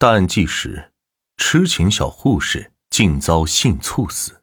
[0.00, 0.92] 大案纪实：
[1.36, 4.40] 痴情小护士竟遭性猝死。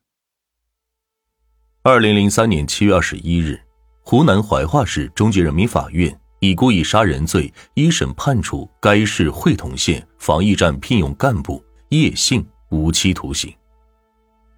[1.82, 3.60] 二零零三年七月二十一日，
[4.04, 13.52] 湖南怀化市中级人民法院以故意杀人罪一审判处该市会同县防疫站聘用干部叶姓无期徒刑。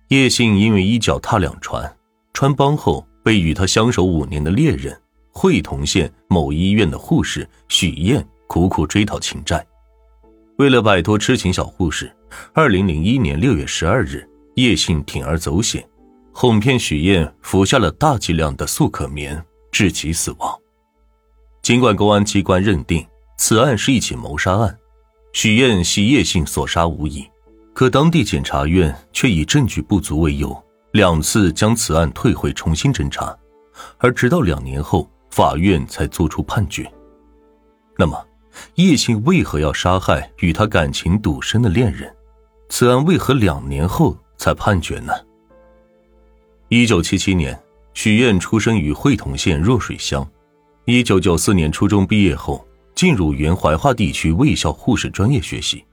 [0.09, 1.97] 叶姓因为一脚踏两船，
[2.33, 5.01] 穿帮后被与他相守五年的恋人。
[5.31, 9.65] 会同县某医院的护士许燕苦苦追讨情债，
[10.59, 12.13] 为了摆脱痴情小护士，
[12.53, 15.87] 二零零一年六月十二日，叶姓铤而走险，
[16.33, 20.53] 哄骗许燕服下了大剂量的速可眠，致其死亡。
[21.61, 24.77] 尽管公安机关认定此案是一起谋杀案，
[25.31, 27.25] 许燕系叶姓所杀无疑，
[27.73, 33.33] 可当地检察院却以证据不足为由，两次将此案退回重新侦查，
[33.97, 35.09] 而直到两年后。
[35.31, 36.91] 法院才作出判决。
[37.95, 38.19] 那么，
[38.75, 42.13] 叶姓为何要杀害与他感情笃深的恋人？
[42.69, 45.13] 此案为何两年后才判决呢？
[46.67, 47.59] 一九七七年，
[47.93, 50.27] 许燕出生于会同县若水乡。
[50.85, 55.83] 一九九四年初中毕业后，进入原怀化地区卫校护士专业学习。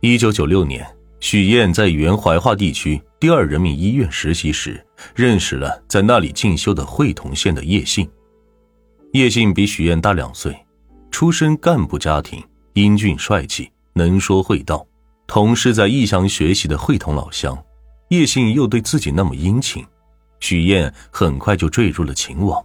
[0.00, 0.86] 一九九六年，
[1.20, 4.84] 许燕在原怀化地区第二人民医院实习时，
[5.14, 8.08] 认识了在那里进修的会同县的叶姓。
[9.12, 10.56] 叶姓比许燕大两岁，
[11.10, 12.42] 出身干部家庭，
[12.74, 14.86] 英俊帅气，能说会道。
[15.26, 17.56] 同是在异乡学习的会同老乡，
[18.08, 19.84] 叶姓又对自己那么殷勤，
[20.40, 22.64] 许燕很快就坠入了情网。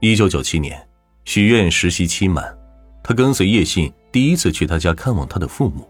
[0.00, 0.84] 一九九七年，
[1.24, 2.56] 许燕实习期满，
[3.04, 5.88] 他跟随叶姓第一次去他家看望他的父母。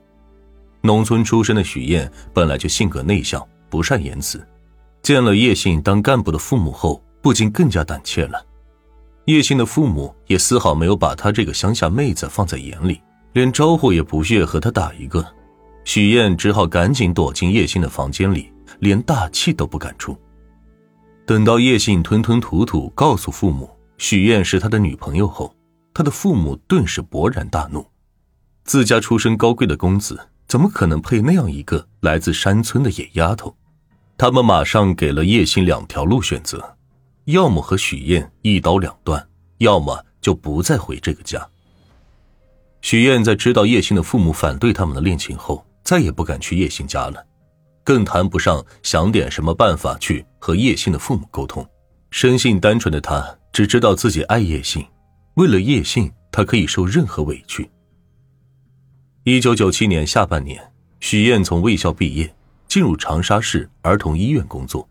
[0.83, 4.47] 农村出身的许燕本来就性格内向，不善言辞，
[5.03, 8.45] 见了叶姓当干部的父母后，不禁更加胆怯了。
[9.29, 12.99] 叶姓的父母也丝毫没有把她这个乡下妹子放在眼里，
[13.35, 15.23] 连招呼也不屑和她打一个。
[15.85, 20.17] 许燕只好赶紧躲进叶姓的房间里，连大气都不敢出。
[21.27, 25.55] 等到叶信吞吞吐吐告诉父母许燕是他的女朋友后，
[25.93, 27.85] 他的父母顿时勃然大怒：
[28.65, 33.55] 自家出身高贵的公子，怎么可能配那样一个来自山村的野丫头？
[34.17, 36.77] 他们马上给了叶姓两条路选择。
[37.27, 39.28] 要么和许燕一刀两断，
[39.59, 41.47] 要么就不再回这个家。
[42.81, 47.25] 许燕在知道叶姓的父母反对他们的恋情后，再也不敢去叶姓家了，
[47.85, 51.67] 更谈不上想点什么办法去和叶姓的父母沟通。
[52.11, 54.87] 生性单纯的他只知道自己爱叶姓，
[55.35, 57.69] 为了叶姓，他可以受任何委屈。
[59.25, 62.35] 一九九七年下半年，许燕从卫校毕业，
[62.67, 64.89] 进入长沙市儿童医院工作，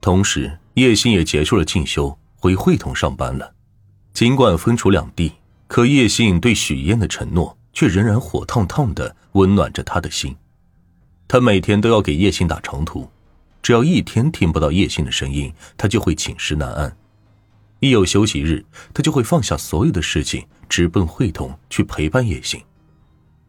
[0.00, 0.58] 同时。
[0.74, 3.52] 叶信也结束了进修，回会同上班了。
[4.18, 5.32] 尽管分处两地，
[5.68, 10.34] 可叶信对许燕的承诺却仍然火烫烫的温暖着他的心。
[11.28, 13.08] 他每天都要给叶信打长途，
[13.62, 16.96] 只要一天听不到叶信的声音，他就会寝食难安。
[17.78, 22.60] 一有休息日，他就会放下所有的事情，直奔会同去陪伴叶信。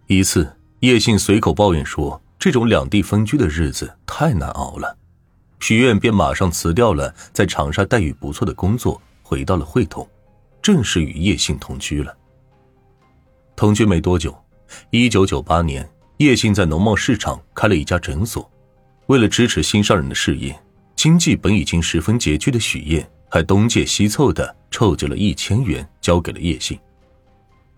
[0.06, 4.96] 一次，叶信随口抱怨说：“这种两地分居的日子太难熬了。”
[5.60, 10.08] 许愿便马上辞掉了在长沙待遇不错的工作，回到了会同，
[10.62, 12.16] 正式与叶姓同居了。
[13.56, 14.38] 同居没多久，
[14.90, 18.50] 一九九八年，叶姓在农贸市场开了一家诊所。
[19.08, 20.58] 为了支持新上任的事业，
[20.96, 26.80] 经济本已经十分拮据的许燕还东借西凑的凑集了一千元交给了叶姓。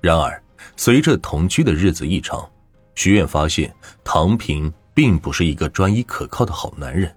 [0.01, 0.41] 然而，
[0.75, 2.47] 随着同居的日子一长，
[2.95, 7.15] 许愿发现唐平并不是一个专一可靠的好男人。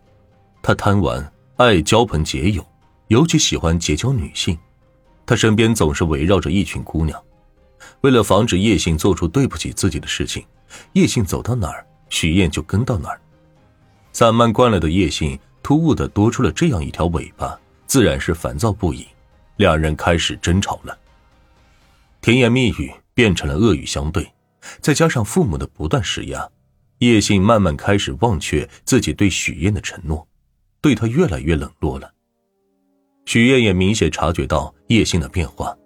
[0.63, 2.65] 他贪玩，爱交朋结友，
[3.09, 4.57] 尤其喜欢结交女性。
[5.27, 7.23] 他身边总是围绕着一群姑娘。
[8.01, 10.45] 为了防止叶信做出对不起自己的事情，
[10.93, 13.21] 叶信走到哪儿，许燕就跟到哪儿。
[14.13, 19.07] 散漫惯了的叶信突兀的多出了这样一条尾巴，自然是烦躁不已。
[19.57, 20.99] 两人开始争吵了，
[22.21, 24.33] 甜言蜜语变成了恶语相对，
[24.81, 26.49] 再加上父母的不断施压，
[26.99, 30.27] 叶信慢慢开始忘却自己对许燕的承诺。
[30.81, 32.14] 对他越来越冷落了。
[33.25, 35.77] 许燕也明显察觉到叶信的变化，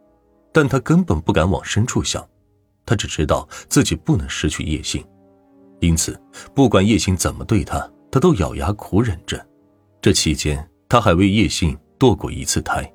[0.53, 2.27] 但他根本不敢往深处想，
[2.85, 5.05] 他只知道自己不能失去叶信，
[5.81, 6.21] 因此
[6.55, 9.45] 不管叶信怎么对他，他都咬牙苦忍着。
[10.01, 12.91] 这期间，他还为叶信堕过一次胎。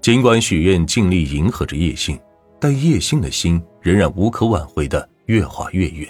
[0.00, 2.18] 尽管许愿尽力迎合着叶信，
[2.60, 6.08] 但叶信的心仍然无可挽回的越滑越远。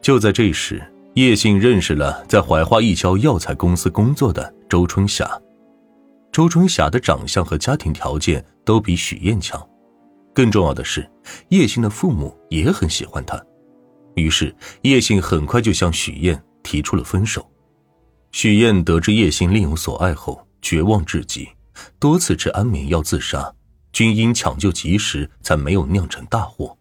[0.00, 0.82] 就在这时。
[1.14, 5.30] 叶信认识了在怀化一家药材公司工作的周春霞。
[6.32, 9.62] 周春霞的长相和家庭条件都比许燕强，
[10.32, 11.06] 更重要的是，
[11.50, 13.38] 叶信的父母也很喜欢她。
[14.14, 17.46] 于是叶信很快就向许燕提出了分手。
[18.30, 21.46] 许燕得知叶信另有所爱后，绝望至极，
[21.98, 23.52] 多次吃安眠药自杀，
[23.92, 26.74] 均因抢救及时，才没有酿成大祸。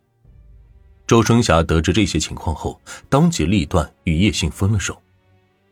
[1.05, 4.97] 周春霞得知这些情况后，当机立断与叶信分了手。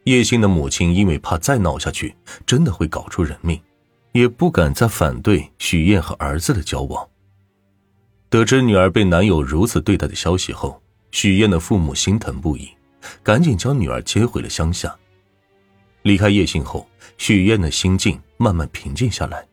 [0.03, 2.13] 叶信的母亲因为怕再闹下去
[2.45, 3.61] 真的会搞出人命，
[4.11, 7.07] 也不敢再反对许燕和儿子的交往。
[8.29, 12.69] 得知女儿被男友如此对待的消息后，许燕的父母心疼不已，
[13.23, 14.95] 赶紧将女儿接回了乡下。
[16.03, 19.47] 离开叶信后，许燕的心境慢慢平静下来，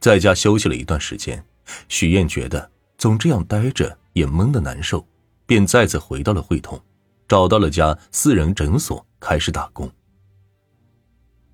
[0.00, 1.44] 在家休息了一段时间，
[1.88, 5.06] 许燕觉得总这样待着也闷得难受，
[5.46, 6.80] 便再次回到了会同，
[7.26, 9.04] 找到了家私人诊所。
[9.20, 9.90] 开始打工，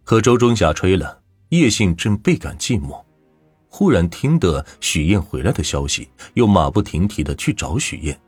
[0.03, 1.20] 和周忠霞吹了。
[1.51, 3.01] 叶信正倍感寂寞，
[3.69, 8.19] 忽然听得许燕回来的消息，又马不停蹄的去找许燕，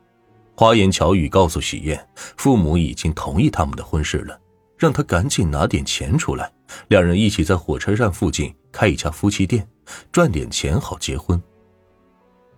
[0.54, 4.38] 花言巧语告诉许燕，父母已经同意他们的婚事了，
[4.76, 6.52] 让他赶紧拿点钱出来，
[6.88, 9.66] 两人一起在火车站附近开一家夫妻店，
[10.12, 11.42] 赚点钱好结婚。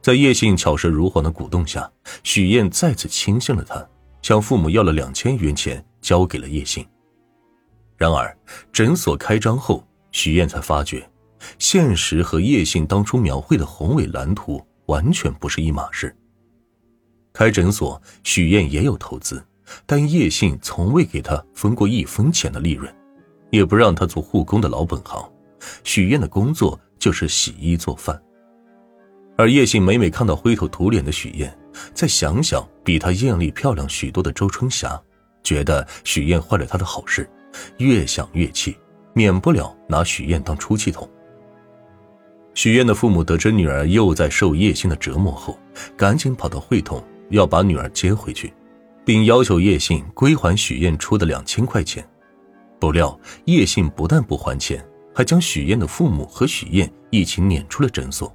[0.03, 1.91] 在叶信巧舌如簧的鼓动下，
[2.23, 3.87] 许燕再次轻信了他，
[4.21, 5.85] 向父母要了两千元钱。
[6.05, 6.87] 交给了叶信。
[7.97, 8.37] 然而，
[8.71, 9.83] 诊所开张后，
[10.15, 11.05] 许燕才发觉，
[11.59, 16.17] 现实和叶信当初描绘的宏伟蓝图完全不是一码事。
[17.33, 19.45] 开诊所，许燕也有投资，
[19.85, 22.95] 但叶信从未给他分过一分钱的利润，
[23.51, 25.29] 也不让他做护工的老本行。
[25.83, 28.19] 许燕的工作就是洗衣做饭。
[29.37, 31.53] 而叶信每每看到灰头土脸的许燕，
[31.93, 34.99] 再想想比她艳丽漂亮许多的周春霞。
[35.43, 37.29] 觉得许燕坏了他的好事，
[37.79, 38.77] 越想越气，
[39.15, 41.09] 免不了拿许燕当出气筒。
[42.53, 45.59] 许燕的父母得知女儿又在受叶信的折磨后，
[45.97, 48.53] 赶紧跑到会同要把女儿接回去，
[49.05, 52.07] 并要求叶信归还许燕出的两千块钱。
[52.79, 54.85] 不料叶信不但不还钱，
[55.15, 58.31] 还将许燕的父母和许燕一起撵出了诊所。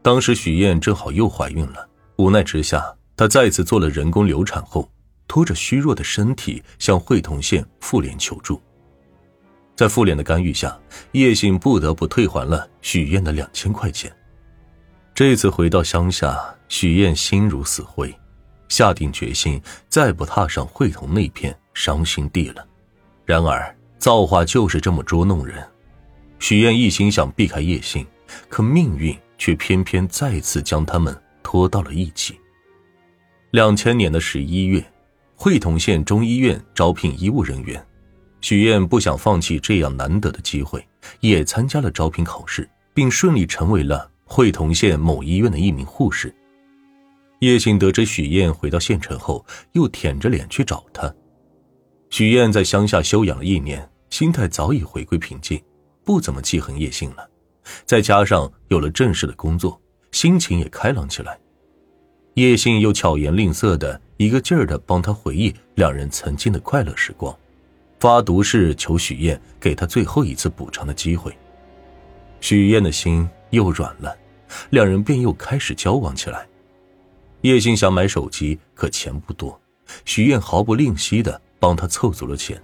[0.00, 4.88] 当时许燕正好又怀孕了，无奈之下，她再次做了人工流产后。
[5.30, 8.58] 拖着虚弱的身体向会同县妇联求助，
[9.78, 10.76] 在妇联的干预下，
[11.12, 14.12] 叶信不得不退还了许燕的两千块钱。
[15.14, 16.36] 这次回到乡下，
[16.68, 18.12] 许燕心如死灰，
[18.68, 22.66] 下定决心再不踏上会同那片伤心地了。
[23.24, 25.64] 然而造化就是这么捉弄人，
[26.40, 28.04] 许燕一心想避开叶信，
[28.48, 32.36] 可命运却偏偏再次将他们拖到了一起。
[33.52, 34.84] 两千年的十一月。
[35.40, 37.80] 会同县中医院招聘医务人员，
[38.40, 40.86] 许燕不想放弃这样难得的机会，
[41.20, 46.34] 也参加了招聘考试，并顺利成为了会同县某医院的一名护士。
[47.40, 51.12] 叶信得知许燕回到县城后，又舔着脸去找她。
[52.10, 55.60] 许燕在乡下休养了一年，心态早已回归平静，
[56.04, 57.28] 不怎么记恨叶信了。
[57.84, 59.80] 再加上有了正式的工作，
[60.10, 61.38] 心情也开朗起来。
[62.34, 67.36] 叶信又巧言令色的一个劲儿的帮他回忆两人曾经的快乐时光，
[68.00, 71.36] 发毒誓求许燕给他最后一次补偿的机会。
[72.40, 74.16] 许燕的心又软了，
[74.70, 76.46] 两人便又开始交往起来。
[77.42, 79.60] 叶星想买手机，可钱不多，
[80.04, 82.60] 许燕毫不吝惜的帮他凑足了钱。